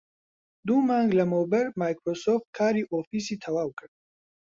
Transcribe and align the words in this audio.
دوو 0.67 0.77
مانگ 0.89 1.09
لەمەوبەر 1.19 1.65
مایکرۆسۆفت 1.81 2.47
کاری 2.57 2.87
ئۆفیسی 2.91 3.39
تەواو 3.43 3.71
کرد 3.79 3.93